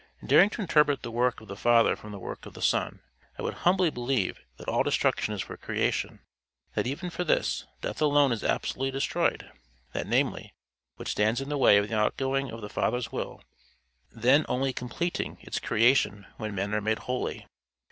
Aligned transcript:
Daring 0.25 0.49
to 0.49 0.61
interpret 0.63 1.03
the 1.03 1.11
work 1.11 1.41
of 1.41 1.47
the 1.47 1.55
Father 1.55 1.95
from 1.95 2.11
the 2.11 2.17
work 2.17 2.47
of 2.47 2.55
the 2.55 2.61
Son, 2.63 3.01
I 3.37 3.43
would 3.43 3.53
humbly 3.53 3.91
believe 3.91 4.39
that 4.57 4.67
all 4.67 4.81
destruction 4.81 5.31
is 5.31 5.43
for 5.43 5.55
creation 5.57 6.21
that, 6.73 6.87
even 6.87 7.11
for 7.11 7.23
this, 7.23 7.67
death 7.81 8.01
alone 8.01 8.31
is 8.31 8.43
absolutely 8.43 8.89
destroyed 8.89 9.51
that, 9.93 10.07
namely, 10.07 10.55
which 10.95 11.09
stands 11.09 11.39
in 11.39 11.49
the 11.49 11.55
way 11.59 11.77
of 11.77 11.87
the 11.87 11.95
outgoing 11.95 12.49
of 12.49 12.61
the 12.61 12.67
Father's 12.67 13.11
will, 13.11 13.43
then 14.11 14.43
only 14.49 14.73
completing 14.73 15.37
its 15.41 15.59
creation 15.59 16.25
when 16.37 16.55
men 16.55 16.73
are 16.73 16.81
made 16.81 16.97
holy. 17.05 17.45